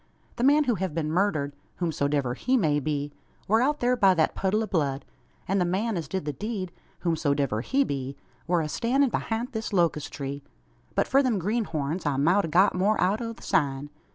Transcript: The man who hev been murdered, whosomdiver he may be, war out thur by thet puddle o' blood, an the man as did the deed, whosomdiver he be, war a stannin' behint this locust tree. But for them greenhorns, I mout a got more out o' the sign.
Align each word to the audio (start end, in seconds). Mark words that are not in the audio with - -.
The 0.37 0.43
man 0.43 0.63
who 0.63 0.73
hev 0.73 0.95
been 0.95 1.11
murdered, 1.11 1.55
whosomdiver 1.79 2.35
he 2.35 2.57
may 2.57 2.79
be, 2.79 3.13
war 3.47 3.61
out 3.61 3.79
thur 3.81 3.95
by 3.95 4.15
thet 4.15 4.33
puddle 4.33 4.63
o' 4.63 4.65
blood, 4.65 5.05
an 5.47 5.59
the 5.59 5.63
man 5.63 5.95
as 5.95 6.07
did 6.07 6.25
the 6.25 6.33
deed, 6.33 6.71
whosomdiver 7.03 7.61
he 7.63 7.83
be, 7.83 8.17
war 8.47 8.61
a 8.61 8.67
stannin' 8.67 9.11
behint 9.11 9.51
this 9.51 9.71
locust 9.71 10.11
tree. 10.11 10.41
But 10.95 11.07
for 11.07 11.21
them 11.21 11.37
greenhorns, 11.37 12.07
I 12.07 12.17
mout 12.17 12.45
a 12.45 12.47
got 12.47 12.73
more 12.73 12.99
out 12.99 13.21
o' 13.21 13.31
the 13.33 13.43
sign. 13.43 13.91